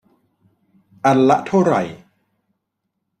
[1.05, 1.81] อันละเท่าไหร่